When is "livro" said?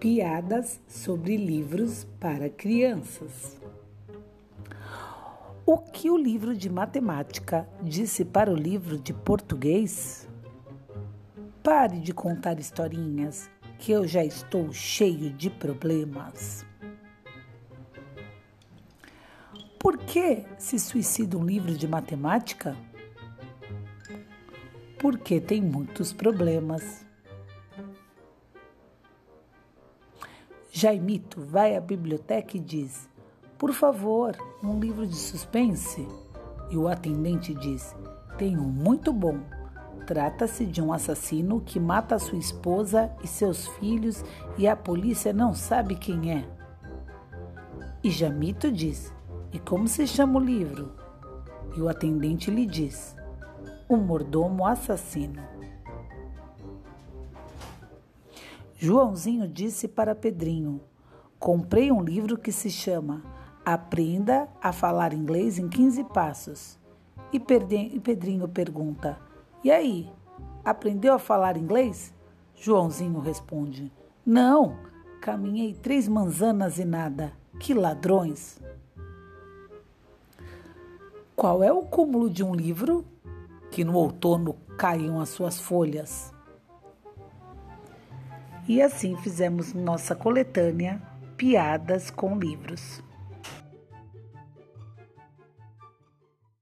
6.16-6.56, 8.54-8.96, 21.44-21.76, 34.80-35.06, 50.42-50.94, 62.02-62.38, 82.54-83.04